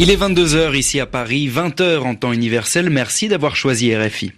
[0.00, 2.88] Il est 22h ici à Paris, 20h en temps universel.
[2.90, 4.32] Merci d'avoir choisi RFI.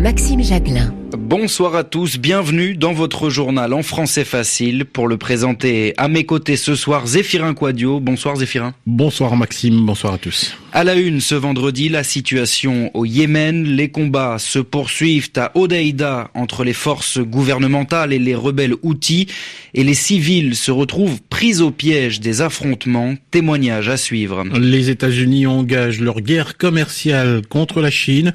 [0.00, 0.94] Maxime Jacquelin.
[1.18, 4.86] Bonsoir à tous, bienvenue dans votre journal en français facile.
[4.86, 8.00] Pour le présenter à mes côtés ce soir, Zéphirin Quadio.
[8.00, 8.72] Bonsoir Zéphirin.
[8.86, 10.56] Bonsoir Maxime, bonsoir à tous.
[10.72, 13.64] À la une ce vendredi, la situation au Yémen.
[13.64, 19.26] Les combats se poursuivent à Odeida entre les forces gouvernementales et les rebelles Houthis
[19.74, 23.16] et les civils se retrouvent pris au piège des affrontements.
[23.30, 24.44] Témoignage à suivre.
[24.58, 28.32] Les États-Unis engagent leur guerre commerciale contre la Chine.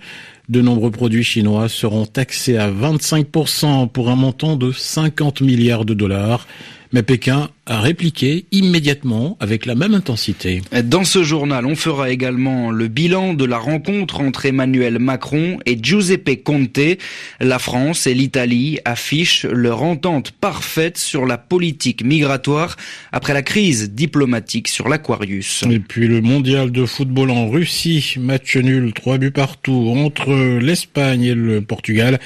[0.47, 5.93] De nombreux produits chinois seront taxés à 25% pour un montant de 50 milliards de
[5.93, 6.47] dollars.
[6.93, 10.61] Mais Pékin a répliqué immédiatement avec la même intensité.
[10.83, 15.77] Dans ce journal, on fera également le bilan de la rencontre entre Emmanuel Macron et
[15.81, 16.79] Giuseppe Conte.
[17.39, 22.75] La France et l'Italie affichent leur entente parfaite sur la politique migratoire
[23.11, 25.63] après la crise diplomatique sur l'Aquarius.
[25.69, 31.23] Et puis le mondial de football en Russie, match nul, trois buts partout entre l'Espagne
[31.23, 32.19] et le Portugal.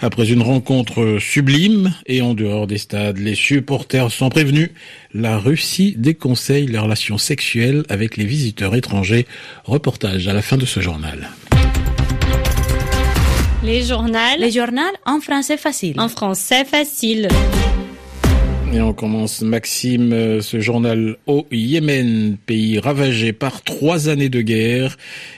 [0.00, 4.70] Après une rencontre sublime et en dehors des stades, les supporters sont prévenus
[5.14, 9.26] la Russie déconseille les relations sexuelles avec les visiteurs étrangers.
[9.64, 11.30] Reportage à la fin de ce journal.
[13.62, 14.18] Les journaux.
[14.38, 15.98] Les journaux en français facile.
[15.98, 17.28] En français facile.
[18.72, 24.40] Et on commence, Maxime, euh, ce journal au Yémen, pays ravagé par trois années de
[24.40, 24.96] guerre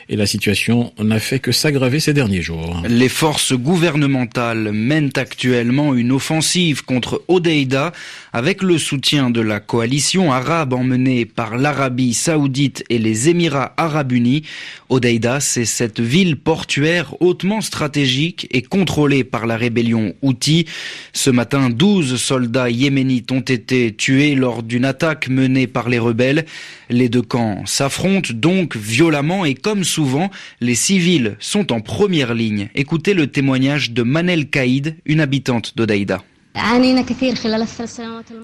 [0.09, 2.83] et la situation n'a fait que s'aggraver ces derniers jours.
[2.89, 7.93] Les forces gouvernementales mènent actuellement une offensive contre Odeida
[8.33, 14.13] avec le soutien de la coalition arabe emmenée par l'Arabie saoudite et les Émirats arabes
[14.13, 14.45] unis.
[14.89, 20.65] Odeida, c'est cette ville portuaire hautement stratégique et contrôlée par la rébellion Houthi.
[21.13, 26.45] Ce matin, 12 soldats yéménites ont été tués lors d'une attaque menée par les rebelles.
[26.91, 32.69] Les deux camps s'affrontent donc violemment et comme souvent, les civils sont en première ligne.
[32.75, 36.23] Écoutez le témoignage de Manel Kaïd, une habitante d'Odaïda.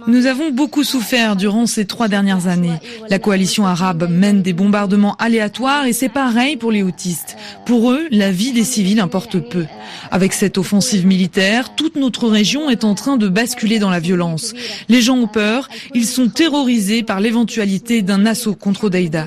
[0.07, 2.79] Nous avons beaucoup souffert durant ces trois dernières années.
[3.09, 7.37] La coalition arabe mène des bombardements aléatoires et c'est pareil pour les autistes.
[7.67, 9.67] Pour eux, la vie des civils importe peu.
[10.11, 14.55] Avec cette offensive militaire, toute notre région est en train de basculer dans la violence.
[14.89, 19.27] Les gens ont peur, ils sont terrorisés par l'éventualité d'un assaut contre Daïda.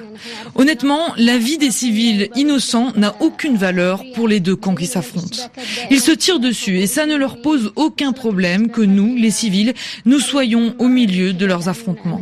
[0.56, 5.50] Honnêtement, la vie des civils innocents n'a aucune valeur pour les deux camps qui s'affrontent.
[5.92, 9.74] Ils se tirent dessus et ça ne leur pose aucun problème que nous, les civils,
[10.06, 12.22] nous soyons au milieu de leurs affrontements.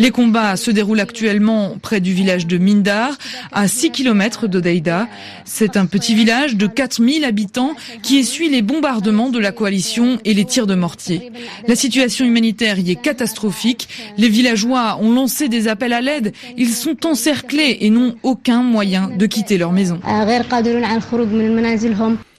[0.00, 3.16] Les combats se déroulent actuellement près du village de Mindar,
[3.52, 5.06] à 6 km de Daïda.
[5.44, 10.34] C'est un petit village de 4000 habitants qui essuie les bombardements de la coalition et
[10.34, 11.30] les tirs de mortier.
[11.68, 13.88] La situation humanitaire y est catastrophique.
[14.18, 16.32] Les villageois ont lancé des appels à l'aide.
[16.56, 20.00] Ils sont encerclés et n'ont aucun moyen de quitter leur maison.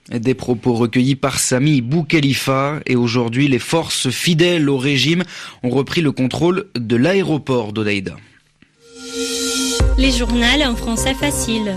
[0.10, 5.24] Des propos recueillis par Sami Boukhelifa et aujourd'hui les forces fidèles au régime
[5.64, 8.18] ont repris le contrôle de l'aéroport d'Odeida.
[9.98, 11.76] Les journaux en français facile.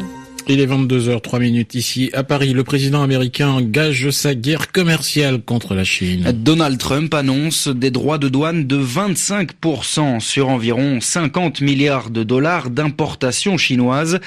[0.48, 2.52] Il est 22h03 minutes ici à Paris.
[2.52, 6.30] Le président américain engage sa guerre commerciale contre la Chine.
[6.32, 12.70] Donald Trump annonce des droits de douane de 25% sur environ 50 milliards de dollars
[12.70, 14.20] d'importations chinoises.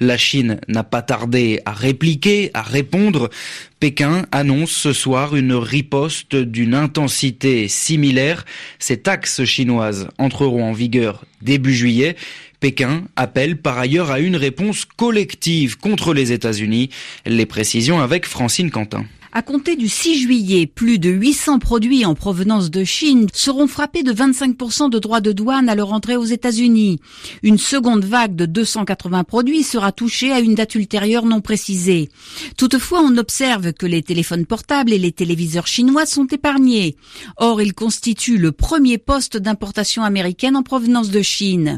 [0.00, 3.28] La Chine n'a pas tardé à répliquer, à répondre.
[3.78, 8.46] Pékin annonce ce soir une riposte d'une intensité similaire.
[8.78, 12.16] Ces taxes chinoises entreront en vigueur début juillet.
[12.66, 16.90] Pékin appelle par ailleurs à une réponse collective contre les États-Unis.
[17.24, 19.04] Les précisions avec Francine Quentin.
[19.36, 24.02] À compter du 6 juillet, plus de 800 produits en provenance de Chine seront frappés
[24.02, 27.00] de 25% de droits de douane à leur entrée aux États-Unis.
[27.42, 32.08] Une seconde vague de 280 produits sera touchée à une date ultérieure non précisée.
[32.56, 36.96] Toutefois, on observe que les téléphones portables et les téléviseurs chinois sont épargnés.
[37.36, 41.76] Or, ils constituent le premier poste d'importation américaine en provenance de Chine.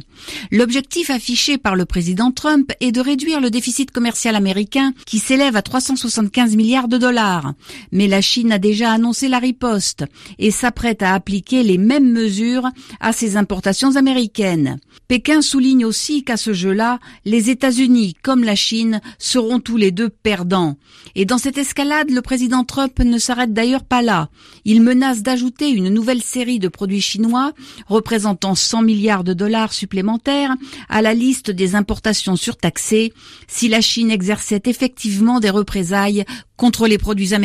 [0.52, 5.56] L'objectif affiché par le président Trump est de réduire le déficit commercial américain qui s'élève
[5.56, 7.47] à 375 milliards de dollars.
[7.92, 10.04] Mais la Chine a déjà annoncé la riposte
[10.38, 12.68] et s'apprête à appliquer les mêmes mesures
[13.00, 14.78] à ses importations américaines.
[15.08, 20.10] Pékin souligne aussi qu'à ce jeu-là, les États-Unis comme la Chine seront tous les deux
[20.10, 20.76] perdants.
[21.14, 24.28] Et dans cette escalade, le président Trump ne s'arrête d'ailleurs pas là.
[24.64, 27.52] Il menace d'ajouter une nouvelle série de produits chinois
[27.86, 30.54] représentant 100 milliards de dollars supplémentaires
[30.88, 33.12] à la liste des importations surtaxées
[33.46, 36.24] si la Chine exerçait effectivement des représailles
[36.56, 37.37] contre les produits américains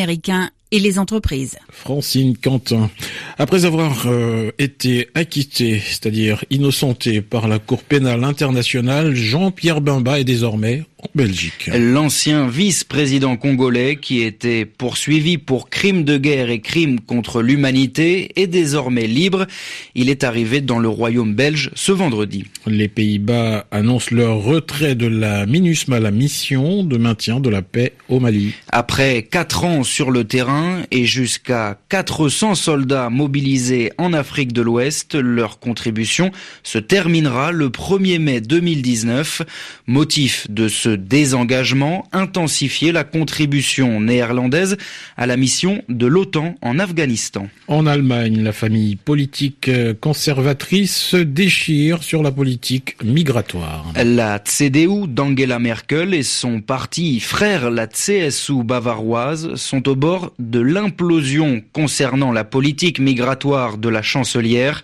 [0.72, 1.58] et les entreprises.
[1.70, 2.90] Francine Quentin,
[3.38, 10.24] après avoir euh, été acquitté, c'est-à-dire innocenté par la Cour pénale internationale, Jean-Pierre Bimba est
[10.24, 10.84] désormais
[11.16, 11.70] Belgique.
[11.74, 18.48] L'ancien vice-président congolais qui était poursuivi pour crimes de guerre et crimes contre l'humanité est
[18.48, 19.46] désormais libre.
[19.96, 22.46] Il est arrivé dans le royaume belge ce vendredi.
[22.68, 27.94] Les Pays-Bas annoncent leur retrait de la MINUSMA, la mission de maintien de la paix
[28.10, 28.54] au Mali.
[28.70, 35.16] Après quatre ans sur le terrain et jusqu'à 400 soldats mobilisés en Afrique de l'Ouest,
[35.16, 36.32] leur contribution
[36.64, 39.42] se terminera le 1er mai 2019.
[39.88, 44.78] Motif de ce désengagement, intensifier la contribution néerlandaise
[45.18, 47.48] à la mission de l'OTAN en Afghanistan.
[47.68, 49.70] En Allemagne, la famille politique
[50.00, 53.86] conservatrice se déchire sur la politique migratoire.
[54.04, 60.60] La CDU d'Angela Merkel et son parti frère, la CSU bavaroise, sont au bord de
[60.60, 64.84] l'implosion concernant la politique migratoire de la chancelière.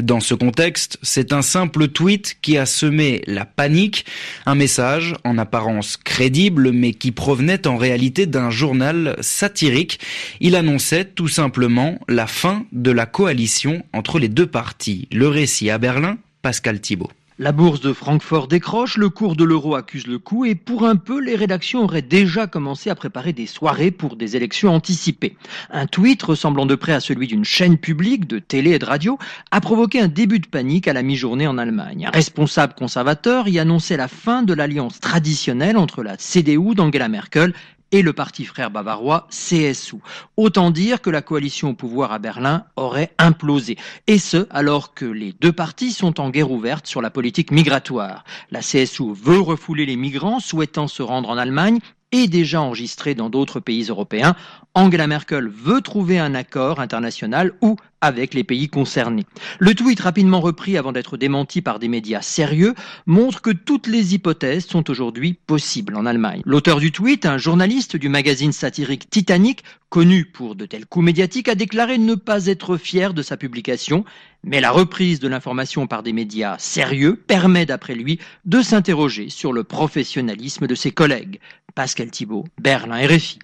[0.00, 4.04] Dans ce contexte, c'est un simple tweet qui a semé la panique,
[4.46, 9.98] un message en apparence crédible mais qui provenait en réalité d'un journal satirique.
[10.38, 15.08] Il annonçait tout simplement la fin de la coalition entre les deux partis.
[15.10, 17.10] Le récit à Berlin, Pascal Thibault.
[17.42, 20.96] La bourse de Francfort décroche, le cours de l'euro accuse le coup et pour un
[20.96, 25.38] peu, les rédactions auraient déjà commencé à préparer des soirées pour des élections anticipées.
[25.70, 29.18] Un tweet ressemblant de près à celui d'une chaîne publique de télé et de radio
[29.52, 32.04] a provoqué un début de panique à la mi-journée en Allemagne.
[32.04, 37.54] Un responsable conservateur y annonçait la fin de l'alliance traditionnelle entre la CDU d'Angela Merkel
[37.92, 39.96] et le parti frère bavarois CSU.
[40.36, 43.76] Autant dire que la coalition au pouvoir à Berlin aurait implosé.
[44.06, 48.24] Et ce, alors que les deux partis sont en guerre ouverte sur la politique migratoire.
[48.50, 51.80] La CSU veut refouler les migrants souhaitant se rendre en Allemagne
[52.12, 54.34] et déjà enregistrés dans d'autres pays européens.
[54.74, 59.26] Angela Merkel veut trouver un accord international ou avec les pays concernés.
[59.58, 62.74] Le tweet rapidement repris avant d'être démenti par des médias sérieux
[63.06, 66.40] montre que toutes les hypothèses sont aujourd'hui possibles en Allemagne.
[66.44, 71.48] L'auteur du tweet, un journaliste du magazine satirique Titanic, connu pour de tels coups médiatiques,
[71.48, 74.04] a déclaré ne pas être fier de sa publication,
[74.44, 79.52] mais la reprise de l'information par des médias sérieux permet d'après lui de s'interroger sur
[79.52, 81.40] le professionnalisme de ses collègues.
[81.74, 83.38] Pascal Thibault, Berlin RFI.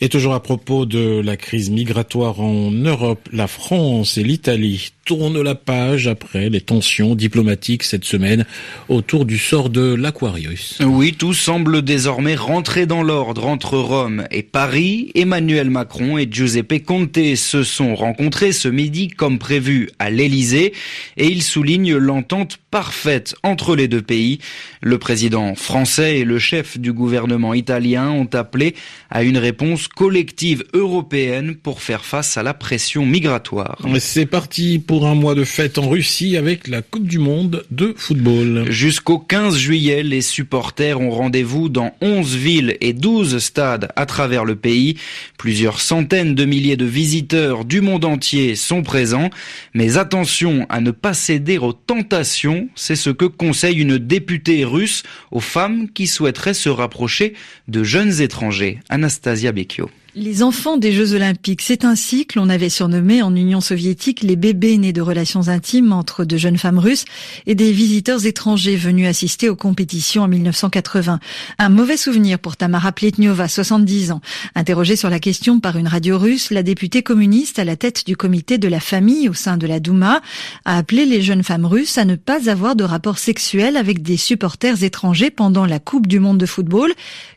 [0.00, 5.40] Et toujours à propos de la crise migratoire en Europe, la France et l'Italie tournent
[5.42, 8.44] la page après les tensions diplomatiques cette semaine
[8.88, 10.78] autour du sort de l'Aquarius.
[10.84, 15.10] Oui, tout semble désormais rentrer dans l'ordre entre Rome et Paris.
[15.14, 20.72] Emmanuel Macron et Giuseppe Conte se sont rencontrés ce midi comme prévu à l'Elysée
[21.16, 24.38] et ils soulignent l'entente parfaite entre les deux pays.
[24.80, 28.74] Le président français et le chef du gouvernement italien ont appelé
[29.10, 33.78] à une réponse collective européenne pour faire face à la pression migratoire.
[33.98, 37.94] C'est parti pour un mois de fête en Russie avec la Coupe du Monde de
[37.96, 38.70] football.
[38.70, 44.44] Jusqu'au 15 juillet, les supporters ont rendez-vous dans 11 villes et 12 stades à travers
[44.44, 44.98] le pays.
[45.38, 49.30] Plusieurs centaines de milliers de visiteurs du monde entier sont présents.
[49.72, 55.04] Mais attention à ne pas céder aux tentations, c'est ce que conseille une députée russe
[55.30, 57.32] aux femmes qui souhaiteraient se rapprocher
[57.66, 58.78] de jeunes étrangers.
[58.90, 59.88] Anastasia Becchio.
[60.14, 64.36] Les enfants des Jeux Olympiques, c'est ainsi que l'on avait surnommé en Union soviétique les
[64.36, 67.06] bébés nés de relations intimes entre de jeunes femmes russes
[67.46, 71.18] et des visiteurs étrangers venus assister aux compétitions en 1980.
[71.58, 74.20] Un mauvais souvenir pour Tamara Pletniova, 70 ans.
[74.54, 78.14] Interrogée sur la question par une radio russe, la députée communiste à la tête du
[78.14, 80.20] comité de la famille au sein de la Douma
[80.66, 84.18] a appelé les jeunes femmes russes à ne pas avoir de rapports sexuels avec des
[84.18, 86.92] supporters étrangers pendant la Coupe du monde de football,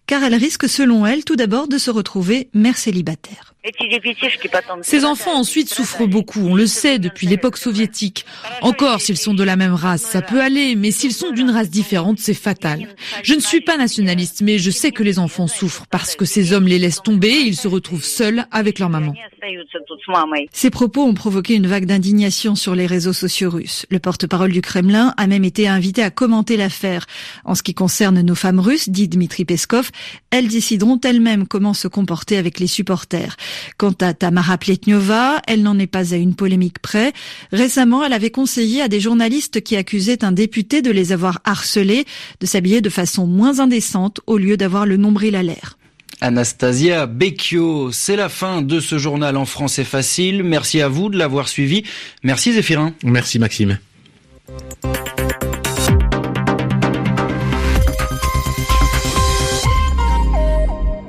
[0.07, 3.54] car elles risquent selon elle tout d'abord de se retrouver mère célibataire.
[4.81, 8.25] Ces enfants ensuite souffrent beaucoup, on le sait depuis l'époque soviétique.
[8.61, 11.69] Encore, s'ils sont de la même race, ça peut aller, mais s'ils sont d'une race
[11.69, 12.95] différente, c'est fatal.
[13.23, 16.53] Je ne suis pas nationaliste, mais je sais que les enfants souffrent parce que ces
[16.53, 19.13] hommes les laissent tomber et ils se retrouvent seuls avec leur maman.
[20.51, 23.85] Ces propos ont provoqué une vague d'indignation sur les réseaux sociaux russes.
[23.89, 27.05] Le porte-parole du Kremlin a même été invité à commenter l'affaire.
[27.43, 29.89] En ce qui concerne nos femmes russes, dit Dmitri Peskov,
[30.31, 33.35] elles décideront elles-mêmes comment se comporter avec les supporters.
[33.77, 37.13] Quant à Tamara Pletnyova, elle n'en est pas à une polémique près.
[37.51, 42.05] Récemment, elle avait conseillé à des journalistes qui accusaient un député de les avoir harcelés
[42.39, 45.77] de s'habiller de façon moins indécente au lieu d'avoir le nombril à l'air.
[46.21, 50.43] Anastasia Becchio, c'est la fin de ce journal en français facile.
[50.43, 51.83] Merci à vous de l'avoir suivi.
[52.23, 52.93] Merci Zéphirin.
[53.03, 53.77] Merci Maxime.